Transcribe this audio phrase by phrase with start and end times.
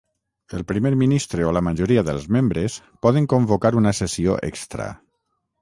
[0.59, 4.93] El Primer Ministre o la majoria dels membres poden convocar una sessió extra.